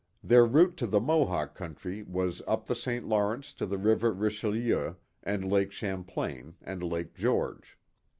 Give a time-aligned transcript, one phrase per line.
[0.23, 3.05] Their route to the Mo hawk country was up the St.
[3.07, 7.77] Lawrence to the river Richelieu, and Lake Champlain and Lake George.